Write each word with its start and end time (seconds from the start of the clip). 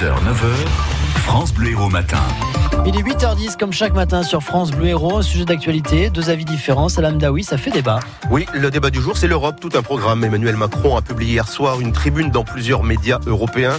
6h, 0.00 0.16
9h, 0.24 0.99
France 1.16 1.52
Bleu 1.52 1.70
Héros 1.70 1.88
Matin. 1.88 2.22
Il 2.86 2.96
est 2.96 3.02
8h10 3.02 3.58
comme 3.58 3.72
chaque 3.72 3.92
matin 3.92 4.22
sur 4.22 4.42
France 4.42 4.70
Bleu 4.70 4.88
Héros, 4.88 5.18
un 5.18 5.22
sujet 5.22 5.44
d'actualité, 5.44 6.08
deux 6.08 6.30
avis 6.30 6.44
différents. 6.44 6.88
Salam 6.88 7.18
Daoui, 7.18 7.44
ça 7.44 7.58
fait 7.58 7.70
débat. 7.70 8.00
Oui, 8.30 8.46
le 8.54 8.70
débat 8.70 8.90
du 8.90 9.00
jour, 9.00 9.16
c'est 9.16 9.28
l'Europe, 9.28 9.56
tout 9.60 9.70
un 9.74 9.82
programme. 9.82 10.24
Emmanuel 10.24 10.56
Macron 10.56 10.96
a 10.96 11.02
publié 11.02 11.32
hier 11.32 11.48
soir 11.48 11.80
une 11.80 11.92
tribune 11.92 12.30
dans 12.30 12.44
plusieurs 12.44 12.82
médias 12.82 13.18
européens. 13.26 13.76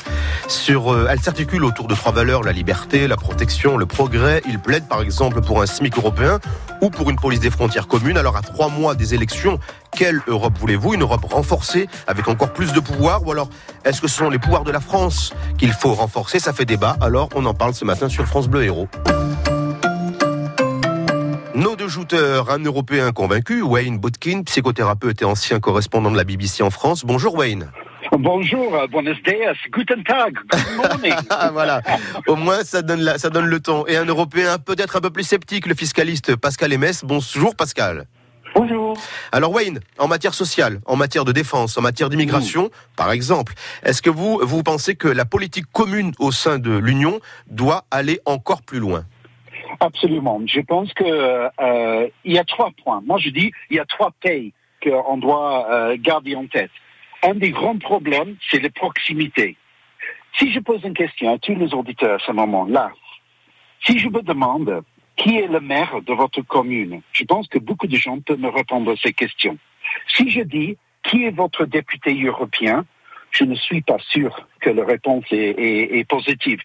Sur, 0.47 0.93
euh, 0.93 1.07
elle 1.09 1.19
s'articule 1.19 1.63
autour 1.63 1.87
de 1.87 1.95
trois 1.95 2.11
valeurs 2.11 2.43
la 2.43 2.51
liberté, 2.51 3.07
la 3.07 3.17
protection, 3.17 3.77
le 3.77 3.85
progrès. 3.85 4.41
Il 4.47 4.59
plaide 4.59 4.87
par 4.87 5.01
exemple 5.01 5.41
pour 5.41 5.61
un 5.61 5.65
SMIC 5.65 5.97
européen 5.97 6.39
ou 6.81 6.89
pour 6.89 7.09
une 7.09 7.17
police 7.17 7.39
des 7.39 7.51
frontières 7.51 7.87
communes. 7.87 8.17
Alors 8.17 8.37
à 8.37 8.41
trois 8.41 8.69
mois 8.69 8.93
des 8.93 9.13
élections, 9.13 9.59
quelle 9.95 10.21
Europe 10.27 10.57
voulez-vous? 10.59 10.93
Une 10.93 11.01
Europe 11.01 11.25
renforcée 11.31 11.87
avec 12.07 12.27
encore 12.27 12.53
plus 12.53 12.73
de 12.73 12.79
pouvoir? 12.79 13.25
Ou 13.25 13.31
alors 13.31 13.49
est-ce 13.83 14.01
que 14.01 14.07
ce 14.07 14.17
sont 14.17 14.29
les 14.29 14.39
pouvoirs 14.39 14.63
de 14.63 14.71
la 14.71 14.79
France 14.79 15.33
qu'il 15.57 15.71
faut 15.73 15.93
renforcer? 15.93 16.39
Ça 16.39 16.53
fait 16.53 16.65
débat. 16.65 16.97
Alors 17.01 17.20
on 17.35 17.45
en 17.45 17.53
parle 17.53 17.73
ce 17.73 17.85
matin 17.85 18.09
sur 18.09 18.25
France 18.25 18.47
Bleu 18.47 18.63
Héros. 18.63 18.87
Nos 21.53 21.75
deux 21.75 21.87
jouteurs, 21.87 22.49
un 22.49 22.59
Européen 22.59 23.11
convaincu, 23.11 23.61
Wayne 23.61 23.99
Botkin, 23.99 24.43
psychothérapeute 24.43 25.21
et 25.21 25.25
ancien 25.25 25.59
correspondant 25.59 26.09
de 26.09 26.17
la 26.17 26.23
BBC 26.23 26.63
en 26.63 26.69
France. 26.69 27.05
Bonjour 27.05 27.35
Wayne. 27.35 27.71
Bonjour, 28.17 28.75
euh, 28.75 28.87
buenos 28.87 29.17
dias, 29.23 29.55
guten 29.71 30.03
tag, 30.03 30.33
good 30.49 30.61
morning. 30.77 31.13
voilà, 31.53 31.81
au 32.27 32.35
moins 32.35 32.63
ça 32.63 32.81
donne, 32.81 33.01
la, 33.01 33.17
ça 33.17 33.29
donne 33.29 33.45
le 33.45 33.59
ton. 33.59 33.85
Et 33.87 33.95
un 33.95 34.05
Européen 34.05 34.57
peut-être 34.57 34.97
un 34.97 35.01
peu 35.01 35.11
plus 35.11 35.23
sceptique, 35.23 35.65
le 35.65 35.75
fiscaliste 35.75 36.35
Pascal 36.35 36.73
Emes. 36.73 36.91
Bonjour 37.03 37.55
Pascal. 37.55 38.07
Bonjour. 38.53 38.97
Alors 39.31 39.51
Wayne, 39.53 39.79
en 39.97 40.07
matière 40.07 40.33
sociale, 40.33 40.81
en 40.85 40.97
matière 40.97 41.23
de 41.23 41.31
défense, 41.31 41.77
en 41.77 41.81
matière 41.81 42.09
d'immigration, 42.09 42.69
par 42.97 43.11
exemple, 43.11 43.53
est-ce 43.83 44.01
que 44.01 44.09
vous, 44.09 44.39
vous 44.43 44.61
pensez 44.61 44.95
que 44.95 45.07
la 45.07 45.25
politique 45.25 45.65
commune 45.71 46.11
au 46.19 46.31
sein 46.31 46.59
de 46.59 46.77
l'Union 46.77 47.19
doit 47.47 47.85
aller 47.91 48.19
encore 48.25 48.61
plus 48.61 48.79
loin? 48.79 49.05
Absolument. 49.79 50.41
Je 50.45 50.59
pense 50.59 50.93
que 50.93 51.03
euh, 51.05 52.07
il 52.25 52.33
y 52.33 52.37
a 52.37 52.43
trois 52.43 52.71
points. 52.83 53.01
Moi, 53.05 53.19
je 53.19 53.29
dis 53.29 53.51
il 53.69 53.77
y 53.77 53.79
a 53.79 53.85
trois 53.85 54.11
pays 54.21 54.53
qu'on 54.83 55.17
doit 55.17 55.71
euh, 55.71 55.97
garder 55.97 56.35
en 56.35 56.45
tête. 56.45 56.71
Un 57.23 57.35
des 57.35 57.51
grands 57.51 57.77
problèmes, 57.77 58.35
c'est 58.49 58.59
les 58.59 58.69
proximités. 58.69 59.55
Si 60.37 60.51
je 60.51 60.59
pose 60.59 60.81
une 60.83 60.93
question 60.93 61.33
à 61.33 61.37
tous 61.37 61.55
les 61.55 61.73
auditeurs 61.73 62.15
à 62.21 62.25
ce 62.25 62.31
moment-là, 62.31 62.91
si 63.85 63.97
je 63.97 64.07
me 64.09 64.21
demande 64.21 64.83
qui 65.15 65.37
est 65.37 65.47
le 65.47 65.59
maire 65.59 66.01
de 66.01 66.13
votre 66.13 66.41
commune, 66.41 67.01
je 67.11 67.23
pense 67.23 67.47
que 67.47 67.59
beaucoup 67.59 67.87
de 67.87 67.95
gens 67.95 68.19
peuvent 68.19 68.39
me 68.39 68.49
répondre 68.49 68.91
à 68.91 68.95
ces 68.95 69.13
questions. 69.13 69.57
Si 70.07 70.29
je 70.29 70.41
dis 70.41 70.77
qui 71.03 71.25
est 71.25 71.35
votre 71.35 71.65
député 71.65 72.13
européen, 72.23 72.85
je 73.31 73.45
ne 73.45 73.55
suis 73.55 73.81
pas 73.81 73.97
sûr 74.09 74.47
que 74.59 74.69
la 74.69 74.85
réponse 74.85 75.23
est, 75.31 76.07
positive. 76.07 76.59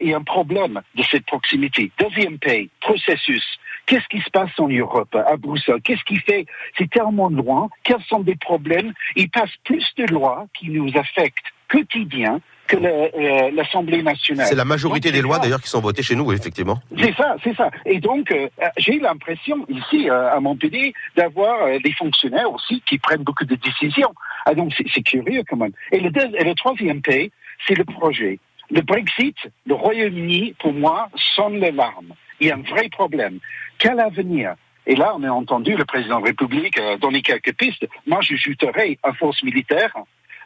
Il 0.00 0.08
y 0.08 0.14
a 0.14 0.16
un 0.16 0.22
problème 0.22 0.80
de 0.94 1.02
cette 1.04 1.26
proximité. 1.26 1.90
Deuxième 1.98 2.38
pays, 2.38 2.70
processus. 2.80 3.44
Qu'est-ce 3.86 4.08
qui 4.08 4.20
se 4.20 4.30
passe 4.30 4.50
en 4.58 4.68
Europe, 4.68 5.14
à 5.14 5.36
Bruxelles? 5.36 5.80
Qu'est-ce 5.82 6.04
qui 6.04 6.16
fait 6.18 6.46
C'est 6.78 6.88
tellement 6.90 7.28
loin? 7.28 7.68
Quels 7.84 8.02
sont 8.04 8.22
les 8.26 8.36
problèmes? 8.36 8.92
Il 9.16 9.28
passe 9.30 9.50
plus 9.64 9.84
de 9.96 10.06
lois 10.06 10.46
qui 10.54 10.70
nous 10.70 10.90
affectent 10.96 11.52
quotidien 11.70 12.40
que 12.66 12.76
euh, 12.76 13.50
l'Assemblée 13.52 14.02
nationale. 14.02 14.46
C'est 14.46 14.54
la 14.54 14.64
majorité 14.64 15.08
donc, 15.08 15.16
des 15.16 15.22
lois 15.22 15.38
d'ailleurs 15.38 15.60
qui 15.60 15.68
sont 15.68 15.80
votées 15.80 16.02
chez 16.02 16.14
nous, 16.14 16.32
effectivement. 16.32 16.78
C'est 16.96 17.14
ça, 17.14 17.36
c'est 17.42 17.54
ça. 17.56 17.70
Et 17.84 17.98
donc, 17.98 18.30
euh, 18.30 18.48
j'ai 18.76 18.98
l'impression 19.00 19.66
ici 19.68 20.08
euh, 20.08 20.32
à 20.32 20.38
Montpellier 20.40 20.94
d'avoir 21.16 21.62
euh, 21.62 21.78
des 21.82 21.92
fonctionnaires 21.92 22.50
aussi 22.52 22.82
qui 22.86 22.98
prennent 22.98 23.24
beaucoup 23.24 23.44
de 23.44 23.56
décisions. 23.56 24.12
Ah, 24.46 24.54
donc 24.54 24.72
c'est 24.94 25.02
curieux 25.02 25.42
quand 25.48 25.56
même. 25.56 25.72
Et 25.90 26.00
le, 26.00 26.10
et 26.38 26.44
le 26.44 26.54
troisième 26.54 27.02
pays, 27.02 27.32
c'est 27.66 27.74
le 27.74 27.84
projet. 27.84 28.38
Le 28.70 28.82
Brexit, 28.82 29.36
le 29.66 29.74
Royaume-Uni, 29.74 30.54
pour 30.60 30.72
moi, 30.72 31.08
sonne 31.34 31.58
les 31.58 31.72
larmes. 31.72 32.14
Il 32.38 32.46
y 32.46 32.50
a 32.52 32.54
un 32.54 32.62
vrai 32.62 32.88
problème. 32.88 33.38
Quel 33.78 33.98
avenir? 33.98 34.54
Et 34.86 34.94
là, 34.94 35.14
on 35.16 35.22
a 35.22 35.30
entendu 35.30 35.76
le 35.76 35.84
président 35.84 36.20
de 36.20 36.24
la 36.24 36.28
République 36.28 36.78
euh, 36.78 36.96
donner 36.96 37.22
quelques 37.22 37.54
pistes. 37.54 37.86
Moi, 38.06 38.20
je 38.22 38.34
juterais 38.36 38.98
à 39.02 39.12
force 39.12 39.42
militaire 39.42 39.92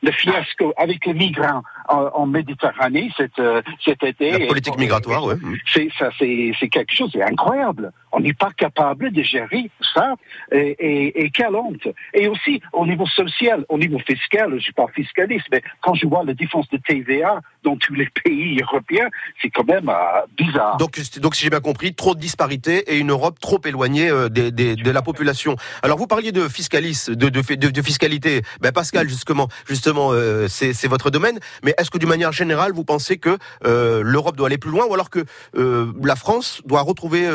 le 0.02 0.12
fiasco 0.12 0.72
avec 0.76 1.06
les 1.06 1.14
migrants 1.14 1.62
en, 1.88 2.10
en 2.14 2.26
Méditerranée 2.26 3.10
cet, 3.16 3.38
euh, 3.38 3.62
cet 3.84 4.02
été. 4.02 4.30
La 4.38 4.46
politique 4.46 4.78
migratoire, 4.78 5.24
oui. 5.24 5.34
C'est 5.72 5.88
ça, 5.98 6.10
c'est 6.18 6.68
quelque 6.70 6.94
chose, 6.94 7.10
c'est 7.12 7.22
incroyable. 7.22 7.92
On 8.12 8.20
n'est 8.20 8.32
pas 8.32 8.50
capable 8.56 9.10
de 9.10 9.22
gérer 9.22 9.70
ça. 9.94 10.14
Et, 10.52 10.76
et, 10.78 11.24
et, 11.24 11.30
quelle 11.30 11.54
honte. 11.56 11.88
Et 12.12 12.28
aussi, 12.28 12.60
au 12.72 12.86
niveau 12.86 13.06
social, 13.06 13.64
au 13.68 13.78
niveau 13.78 13.98
fiscal, 13.98 14.52
je 14.54 14.62
suis 14.62 14.72
pas 14.72 14.86
fiscaliste, 14.94 15.46
mais 15.50 15.62
quand 15.80 15.94
je 15.94 16.06
vois 16.06 16.24
la 16.24 16.34
différence 16.34 16.68
de 16.70 16.76
TVA 16.76 17.40
dans 17.64 17.76
tous 17.76 17.94
les 17.94 18.08
pays 18.22 18.60
européens, 18.60 19.08
c'est 19.42 19.50
quand 19.50 19.66
même 19.66 19.88
euh, 19.88 19.94
bizarre. 20.36 20.76
Donc, 20.76 21.00
donc 21.18 21.34
si 21.34 21.44
j'ai 21.44 21.50
bien 21.50 21.60
compris, 21.60 21.94
trop 21.94 22.14
de 22.14 22.20
disparités 22.20 22.92
et 22.92 22.98
une 22.98 23.10
Europe 23.10 23.38
trop 23.40 23.60
éloignée 23.64 24.10
euh, 24.10 24.28
des, 24.28 24.52
des, 24.52 24.76
de 24.76 24.90
la 24.90 25.02
population. 25.02 25.56
Alors, 25.82 25.98
vous 25.98 26.06
parliez 26.06 26.32
de 26.32 26.48
fiscalisme, 26.48 27.14
de, 27.16 27.28
de, 27.28 27.40
de, 27.54 27.70
de 27.70 27.82
fiscalité. 27.82 28.42
Ben, 28.60 28.72
Pascal, 28.72 29.08
justement, 29.08 29.48
justement, 29.66 30.10
euh, 30.12 30.46
c'est 30.48 30.86
votre 30.88 31.10
domaine. 31.10 31.38
Mais 31.62 31.73
est-ce 31.78 31.90
que, 31.90 31.98
d'une 31.98 32.08
manière 32.08 32.32
générale, 32.32 32.72
vous 32.72 32.84
pensez 32.84 33.18
que 33.18 33.38
euh, 33.64 34.02
l'Europe 34.04 34.36
doit 34.36 34.48
aller 34.48 34.58
plus 34.58 34.70
loin, 34.70 34.86
ou 34.86 34.94
alors 34.94 35.10
que 35.10 35.24
euh, 35.56 35.92
la 36.02 36.16
France 36.16 36.62
doit 36.64 36.82
retrouver 36.82 37.28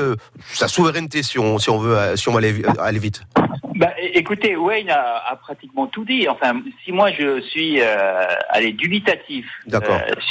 sa 0.53 0.67
souveraineté, 0.67 1.23
si 1.23 1.39
on, 1.39 1.57
si 1.57 1.69
on 1.69 1.79
veut, 1.79 2.15
si 2.15 2.29
on 2.29 2.33
va 2.33 2.39
aller, 2.39 2.61
aller 2.79 2.99
vite? 2.99 3.23
Bah, 3.79 3.93
écoutez, 3.97 4.57
Wayne 4.57 4.89
a, 4.89 5.23
a, 5.25 5.37
pratiquement 5.37 5.87
tout 5.87 6.03
dit. 6.03 6.27
Enfin, 6.27 6.61
si 6.83 6.91
moi 6.91 7.11
je 7.13 7.39
suis 7.39 7.79
euh, 7.79 8.25
dubitatif 8.73 9.45
euh, 9.73 9.79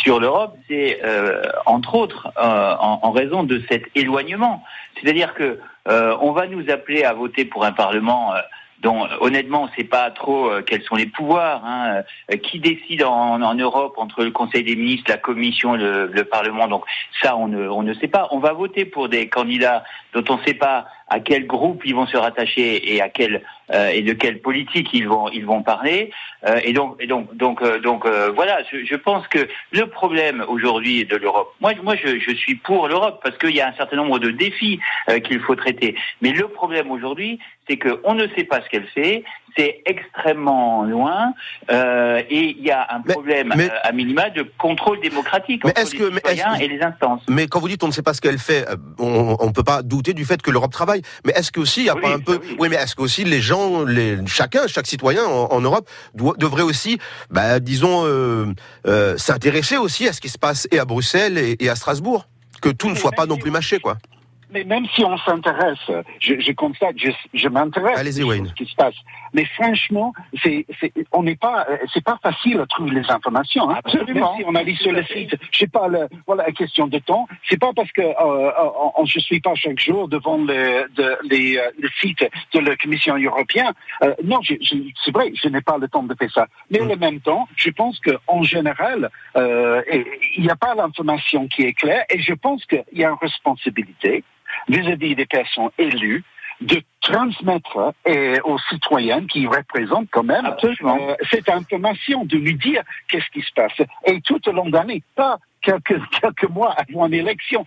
sur 0.03 0.21
l'Europe, 0.21 0.55
c'est 0.69 1.01
euh, 1.03 1.41
entre 1.65 1.95
autres 1.95 2.31
en, 2.37 2.99
en, 3.03 3.11
raison 3.11 3.45
de 3.45 3.63
cet 3.71 3.85
éloignement. 3.95 4.63
C'est-à-dire 5.01 5.33
que 5.33 5.59
on 5.87 6.33
va 6.33 6.47
nous 6.47 6.69
appeler 6.69 7.05
à 7.05 7.15
voter 7.15 7.47
pour 7.47 7.65
un 7.65 7.73
Parlement 7.73 8.35
dont 8.81 9.07
honnêtement 9.21 9.63
on 9.63 9.67
ne 9.67 9.73
sait 9.77 9.85
pas 9.85 10.11
trop 10.11 10.51
euh, 10.51 10.63
quels 10.63 10.83
sont 10.83 10.95
les 10.95 11.07
pouvoirs, 11.07 11.65
hein, 11.65 12.03
euh, 12.31 12.37
qui 12.37 12.61
décide 12.61 13.03
en, 13.03 13.41
en, 13.43 13.55
Europe 13.55 13.95
entre 13.97 14.23
le 14.23 14.31
Conseil 14.31 14.63
des 14.63 14.77
ministres, 14.77 15.11
la 15.11 15.17
Commission, 15.17 15.75
le, 15.75 16.07
le 16.07 16.25
Parlement? 16.25 16.69
Donc 16.69 16.85
ça, 17.23 17.37
on 17.37 17.49
ne, 17.49 17.69
on 17.69 17.83
ne 17.83 17.95
sait 17.95 18.09
pas. 18.09 18.29
On 18.31 18.39
va 18.39 18.53
voter 18.53 18.85
pour 18.85 19.09
des 19.09 19.29
candidats 19.29 19.85
dont 20.15 20.25
on 20.29 20.39
ne 20.39 20.45
sait 20.45 20.55
pas 20.55 20.87
à 21.09 21.21
quel 21.21 21.47
groupe 21.47 21.83
ils 21.85 21.95
vont 21.95 22.07
se 22.07 22.17
rattacher 22.17 22.95
et 22.95 23.01
à 23.01 23.09
quel 23.09 23.43
euh, 23.73 23.89
et 23.89 24.03
de 24.03 24.13
quelle 24.13 24.41
politique 24.41 24.89
ils 24.93 25.07
vont 25.07 25.29
ils 25.29 25.45
vont 25.45 25.63
parler. 25.63 26.11
Euh, 26.47 26.61
et 26.65 26.73
donc 26.73 26.97
et 27.01 27.07
donc 27.07 27.35
donc 27.37 27.63
euh, 27.63 27.79
donc 27.79 28.07
voilà, 28.35 28.63
je, 28.71 28.85
je, 28.85 28.97
pense 28.97 29.27
que 29.29 29.47
le 29.73 29.87
problème 29.87 30.45
aujourd'hui 30.49 31.05
de 31.05 31.17
l'Europe. 31.17 31.55
Moi 31.61 31.73
moi 31.83 31.95
je, 31.97 32.19
je 32.19 32.35
suis 32.35 32.55
pour 32.55 32.89
l'Europe 32.89 33.21
parce 33.23 33.37
qu'il 33.39 33.55
y 33.55 33.61
a 33.61 33.69
un 33.69 33.75
certain 33.75 33.97
nombre 33.97 34.19
de 34.19 34.31
défis 34.31 34.81
qu'il 35.25 35.41
faut 35.41 35.55
traiter. 35.55 35.97
Mais 36.23 36.33
le 36.33 36.49
problème 36.49 36.91
aujourd'hui, 36.91 37.39
c'est 37.69 37.79
qu'on 37.79 38.15
ne 38.15 38.27
sait 38.29 38.45
pas 38.45 38.61
ce 38.63 38.69
qu'elle 38.69 38.87
fait, 38.87 39.25
c'est 39.57 39.83
extrêmement 39.87 40.85
loin 40.85 41.33
euh, 41.71 42.23
et 42.29 42.57
il 42.59 42.65
y 42.65 42.71
a 42.71 42.87
un 42.91 43.01
problème 43.01 43.53
mais, 43.57 43.71
euh, 43.71 43.75
à 43.83 43.93
minima 43.93 44.31
de 44.31 44.45
contrôle 44.59 45.01
démocratique 45.01 45.63
mais 45.65 45.71
entre 45.71 45.93
les 45.93 45.99
que, 45.99 46.15
citoyens 46.15 46.55
et 46.55 46.69
les 46.69 46.81
instances. 46.81 47.23
Mais 47.29 47.47
quand 47.47 47.61
vous 47.61 47.69
dites 47.69 47.83
on 47.83 47.89
ne 47.89 47.93
sait 47.93 48.03
pas 48.03 48.15
ce 48.15 48.21
qu'elle 48.21 48.39
fait, 48.39 48.67
on 48.99 49.37
ne 49.47 49.53
peut 49.53 49.65
pas 49.65 49.83
douter 49.83 50.15
du 50.15 50.25
fait 50.25 50.41
que 50.43 50.51
l'Europe 50.51 50.73
travaille. 50.73 51.03
Mais 51.25 51.33
est-ce 51.35 51.53
qu'aussi 51.53 51.81
il 51.81 51.85
n'y 51.85 51.91
a 51.91 51.95
oui, 51.95 52.03
pas 52.03 52.15
un 52.15 52.19
peu, 52.19 52.39
oui, 52.43 52.57
oui 52.59 52.69
mais 52.69 52.77
est-ce 52.77 52.95
qu'aussi 52.95 53.25
les 53.25 53.41
gens, 53.41 53.85
les, 53.85 54.19
chacun, 54.27 54.67
chaque 54.67 54.87
citoyen 54.87 55.25
en, 55.25 55.53
en 55.53 55.61
Europe 55.61 55.89
doit, 56.15 56.35
devrait 56.39 56.63
aussi, 56.63 56.99
bah, 57.31 57.61
disons, 57.61 58.05
euh, 58.05 58.47
euh, 58.87 59.17
s'intéresser 59.17 59.77
aussi 59.77 60.09
à 60.09 60.13
ce 60.13 60.21
qui 60.21 60.29
se 60.29 60.39
passe 60.39 60.69
et 60.71 60.79
à 60.79 60.85
Bruxelles 60.85 61.39
et, 61.39 61.57
et 61.61 61.69
à 61.69 61.77
Strasbourg, 61.77 62.27
que 62.61 62.69
tout 62.69 62.89
ne 62.89 62.95
soit 62.95 63.13
pas 63.13 63.27
non 63.27 63.37
plus 63.37 63.51
mâché, 63.51 63.79
quoi. 63.79 63.99
Mais 64.51 64.65
même 64.65 64.87
si 64.95 65.05
on 65.05 65.17
s'intéresse, 65.19 65.91
je, 66.21 66.41
je, 66.41 66.53
constate, 66.53 66.97
je, 66.97 67.11
je 67.35 67.49
m'intéresse 67.49 67.99
à 67.99 68.05
ce 68.05 68.55
qui 68.55 68.67
se 68.67 68.75
passe. 68.75 68.95
Mais 69.35 69.45
franchement, 69.45 70.13
c'est, 70.43 70.65
c'est, 70.81 70.93
on 71.13 71.23
n'est 71.23 71.37
pas, 71.37 71.67
c'est 71.93 72.05
pas 72.05 72.19
facile 72.23 72.61
à 72.61 72.67
trouver 72.67 72.93
les 73.01 73.11
informations. 73.11 73.69
Hein. 73.71 73.77
Absolument. 73.85 74.33
Même 74.33 74.39
si 74.39 74.45
on 74.47 74.55
allait 74.55 74.75
sur 74.77 74.93
le 74.93 75.05
site, 75.05 75.37
je 75.51 75.59
sais 75.59 75.67
pas, 75.67 75.89
le, 75.89 76.09
voilà, 76.27 76.47
la 76.47 76.53
question 76.53 76.87
de 76.87 76.99
temps. 76.99 77.27
C'est 77.49 77.61
pas 77.61 77.73
parce 77.75 77.93
que 77.93 78.03
euh, 78.03 78.51
on, 78.97 79.05
je 79.05 79.19
suis 79.19 79.41
pas 79.41 79.55
chaque 79.55 79.79
jour 79.79 80.09
devant 80.09 80.39
le, 80.39 80.89
de, 80.95 81.17
les, 81.31 81.61
le 81.79 81.89
site 82.01 82.25
de 82.53 82.59
la 82.61 82.77
Commission 82.77 83.17
européenne. 83.17 83.73
Euh, 84.03 84.15
non, 84.25 84.41
je, 84.43 84.55
je, 84.61 84.77
c'est 85.05 85.13
vrai, 85.13 85.31
je 85.35 85.49
n'ai 85.49 85.61
pas 85.61 85.79
le 85.79 85.89
temps 85.89 86.03
de 86.03 86.15
faire 86.15 86.33
ça. 86.33 86.47
Mais 86.71 86.81
mm. 86.81 86.91
en 86.91 86.97
même 86.97 87.21
temps, 87.21 87.49
je 87.57 87.71
pense 87.71 87.99
que 88.01 88.13
en 88.27 88.43
général, 88.43 89.11
euh, 89.37 89.83
il 90.37 90.43
n'y 90.43 90.51
a 90.51 90.57
pas 90.57 90.75
l'information 90.75 91.49
qui 91.49 91.63
est 91.63 91.75
claire, 91.75 92.05
et 92.11 92.21
je 92.21 92.33
pense 92.35 92.65
qu'il 92.67 92.85
y 92.93 93.05
a 93.05 93.11
une 93.11 93.17
responsabilité 93.21 94.25
vis-à-vis 94.69 95.15
des 95.15 95.27
personnes 95.27 95.71
élues 95.79 96.25
de 96.61 96.83
transmettre 97.01 97.95
euh, 98.09 98.37
aux 98.45 98.59
citoyens 98.71 99.25
qui 99.27 99.47
représentent 99.47 100.09
quand 100.11 100.25
même 100.25 100.55
euh, 100.65 101.15
cette 101.31 101.49
information, 101.49 102.25
de 102.25 102.37
lui 102.37 102.57
dire 102.57 102.83
qu'est-ce 103.09 103.31
qui 103.33 103.43
se 103.43 103.53
passe. 103.55 103.81
Et 104.07 104.21
tout 104.21 104.41
au 104.49 104.53
long 104.53 104.69
d'année, 104.69 105.03
pas 105.15 105.39
quelques, 105.63 106.01
quelques 106.21 106.51
mois 106.51 106.75
avant 106.77 107.07
une 107.07 107.15
élection. 107.15 107.65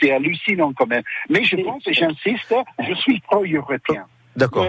C'est 0.00 0.12
hallucinant 0.12 0.72
quand 0.74 0.86
même. 0.86 1.02
Mais 1.30 1.44
je 1.44 1.56
pense, 1.56 1.86
et 1.86 1.94
j'insiste, 1.94 2.54
je 2.80 2.94
suis 2.94 3.20
pro-européen. 3.20 4.06
D'accord. 4.36 4.66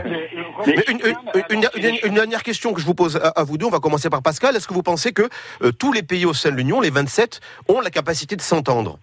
Une, 1.50 2.14
dernière 2.14 2.44
question 2.44 2.74
que 2.74 2.80
je 2.80 2.86
vous 2.86 2.94
pose 2.94 3.20
à, 3.36 3.44
vous 3.44 3.58
deux, 3.58 3.66
on 3.66 3.72
va 3.72 3.80
commencer 3.80 4.10
par 4.10 4.22
Pascal. 4.22 4.56
Est-ce 4.56 4.68
que 4.68 4.76
vous 4.76 4.84
pensez 4.84 5.12
que 5.12 5.24
euh, 5.64 5.72
tous 5.72 5.92
les 5.92 6.04
pays 6.04 6.26
au 6.26 6.34
sein 6.34 6.52
de 6.52 6.56
l'Union, 6.56 6.82
les 6.82 6.92
27, 6.92 7.42
ont 7.68 7.82
la 7.82 7.90
capacité 7.90 8.36
de 8.36 8.42
s'entendre? 8.42 9.00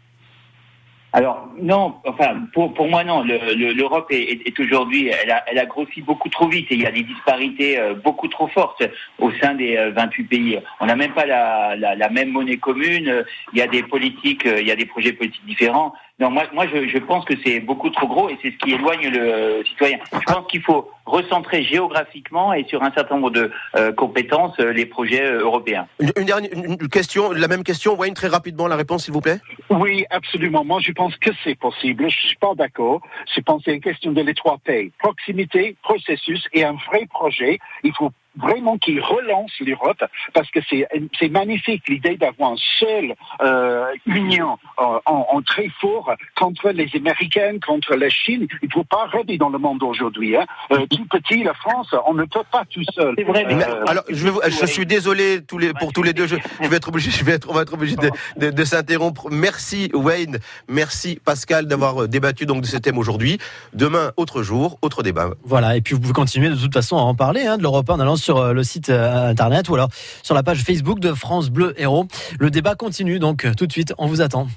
Alors 1.15 1.47
non, 1.61 1.97
enfin 2.07 2.47
pour, 2.55 2.73
pour 2.73 2.89
moi 2.89 3.05
non. 3.05 3.23
L'Europe 3.23 4.07
est, 4.11 4.47
est, 4.47 4.61
aujourd'hui, 4.61 5.09
elle 5.09 5.31
a, 5.31 5.45
elle 5.47 5.59
a 5.59 5.67
grossi 5.67 6.01
beaucoup 6.01 6.31
trop 6.31 6.49
vite 6.49 6.71
et 6.71 6.75
il 6.75 6.81
y 6.81 6.87
a 6.87 6.91
des 6.91 7.03
disparités 7.03 7.79
euh, 7.79 7.95
beaucoup 7.95 8.29
trop 8.29 8.49
fortes 8.49 8.83
au 9.19 9.31
sein 9.33 9.55
des 9.55 9.77
28 9.95 10.23
euh, 10.23 10.27
pays. 10.27 10.61
On 10.81 10.87
n'a 10.87 10.97
même 10.97 11.13
pas 11.13 11.27
la, 11.27 11.77
la, 11.77 11.95
la, 11.95 12.09
même 12.09 12.31
monnaie 12.31 12.57
commune. 12.57 13.25
Il 13.53 13.59
y 13.59 13.63
a 13.63 13.67
des 13.67 13.83
politiques, 13.83 14.47
il 14.47 14.67
y 14.67 14.71
a 14.71 14.77
des 14.77 14.87
projets 14.87 15.13
politiques 15.13 15.45
différents. 15.45 15.93
Non, 16.19 16.31
moi, 16.31 16.45
moi 16.53 16.67
je, 16.67 16.87
je 16.89 16.99
pense 16.99 17.25
que 17.25 17.35
c'est 17.45 17.61
beaucoup 17.61 17.91
trop 17.91 18.07
gros 18.07 18.29
et 18.29 18.39
c'est 18.43 18.53
ce 18.53 18.57
qui 18.59 18.73
éloigne 18.73 19.09
le 19.09 19.65
citoyen. 19.65 19.99
Je 20.13 20.33
pense 20.33 20.47
qu'il 20.49 20.63
faut 20.63 20.91
recentrer 21.05 21.65
géographiquement 21.65 22.53
et 22.53 22.65
sur 22.65 22.83
un 22.83 22.93
certain 22.93 23.17
nombre 23.17 23.31
de 23.31 23.51
euh, 23.77 23.93
compétences 23.93 24.57
les 24.59 24.87
projets 24.87 25.33
européens. 25.33 25.87
Une, 26.17 26.25
dernière 26.25 26.51
une 26.53 26.77
question, 26.89 27.33
la 27.33 27.49
même 27.49 27.65
question, 27.65 27.97
Wayne, 27.97 28.15
très 28.15 28.29
rapidement 28.29 28.69
la 28.69 28.77
réponse, 28.77 29.05
s'il 29.05 29.15
vous 29.15 29.21
plaît. 29.21 29.41
Oui, 29.71 30.05
absolument. 30.11 30.65
Moi, 30.65 30.81
je 30.81 30.93
pense 30.93 31.17
que 31.17 31.31
c'est 31.43 31.59
possible. 31.59 32.09
Je 32.09 32.17
suis 32.17 32.37
pas 32.37 32.55
d'accord. 32.55 33.01
Je 33.35 33.41
pense 33.41 33.59
que 33.59 33.71
c'est 33.71 33.75
une 33.75 33.81
question 33.81 34.13
de 34.13 34.23
les 34.23 34.35
trois 34.35 34.59
Proximité, 34.99 35.77
processus 35.83 36.47
et 36.53 36.65
un 36.65 36.75
vrai 36.89 37.07
projet. 37.07 37.59
Il 37.83 37.93
faut 37.95 38.11
vraiment 38.37 38.79
qui 38.79 38.99
relance 38.99 39.53
l'Europe 39.61 40.03
parce 40.33 40.51
que 40.51 40.61
c'est 40.69 40.87
c'est 41.19 41.29
magnifique 41.29 41.89
l'idée 41.89 42.17
d'avoir 42.17 42.53
une 42.53 42.59
seule 42.79 43.15
euh, 43.43 43.87
union 44.07 44.59
euh, 44.79 44.99
en, 45.07 45.27
en, 45.31 45.43
très 45.43 45.69
fort 45.81 46.13
contre 46.37 46.71
les 46.71 46.89
Américains, 46.95 47.59
contre 47.65 47.95
la 47.95 48.09
Chine. 48.09 48.47
Il 48.63 48.69
ne 48.69 48.73
faut 48.73 48.85
pas 48.85 49.07
rêver 49.07 49.39
dans 49.39 49.49
le 49.49 49.59
monde 49.59 49.83
aujourd'hui. 49.83 50.37
Hein. 50.37 50.47
Euh, 50.71 50.87
tout 50.87 51.05
petit, 51.07 51.43
la 51.43 51.55
France, 51.55 51.95
on 52.07 52.15
ne 52.15 52.25
peut 52.25 52.45
pas 52.51 52.65
tout 52.71 52.83
seul. 52.95 53.15
C'est 53.19 53.25
vrai. 53.25 53.47
Euh, 53.51 53.85
alors 53.87 54.05
je, 54.09 54.29
vais, 54.29 54.51
je 54.51 54.67
suis 54.67 54.87
désolé 54.87 55.43
tous 55.47 55.59
les, 55.59 55.73
pour 55.75 55.93
tous 55.93 56.03
les 56.03 56.13
deux. 56.13 56.27
Je, 56.27 56.37
je, 56.63 56.69
vais 56.69 56.77
être 56.77 56.89
obligé, 56.89 57.11
je 57.11 57.25
vais 57.25 57.33
être, 57.33 57.49
on 57.51 57.55
va 57.55 57.63
être 57.63 57.75
obligé 57.75 57.97
de, 57.97 58.11
de, 58.37 58.51
de 58.51 58.65
s'interrompre. 58.65 59.29
Merci 59.31 59.91
Wayne, 59.95 60.39
merci 60.69 61.21
Pascal 61.25 61.67
d'avoir 61.67 62.09
débattu 62.09 62.47
donc 62.47 62.63
de 62.63 62.67
ce 62.67 62.77
thème 62.77 62.99
aujourd'hui. 62.99 63.39
Demain, 63.75 64.13
autre 64.17 64.43
jour, 64.43 64.79
autre 64.83 65.03
débat. 65.03 65.31
Voilà. 65.45 65.77
Et 65.77 65.81
puis 65.81 65.95
vous 65.95 66.01
pouvez 66.01 66.13
continuer 66.13 66.49
de 66.49 66.57
toute 66.57 66.73
façon 66.73 66.97
à 66.97 67.01
en 67.01 67.15
parler 67.15 67.47
hein, 67.47 67.59
de 67.59 67.63
l'Europe 67.63 67.89
en 67.91 68.01
allant 68.01 68.17
sur 68.23 68.39
euh, 68.39 68.53
le 68.53 68.63
site 68.63 68.89
euh, 68.89 69.29
internet 69.29 69.69
ou 69.69 69.75
alors 69.75 69.89
sur 70.23 70.35
la 70.35 70.43
page 70.43 70.63
Facebook 70.63 71.01
de 71.01 71.13
France 71.13 71.51
Bleu 71.51 71.75
Héros. 71.77 72.07
Le 72.39 72.51
débat 72.51 72.75
continue, 72.75 73.19
donc 73.19 73.47
tout 73.57 73.67
de 73.67 73.73
suite, 73.73 73.93
on 73.99 74.07
vous 74.07 74.21
attend. 74.21 74.49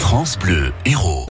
France 0.00 0.38
Bleu 0.38 0.72
Héros. 0.84 1.26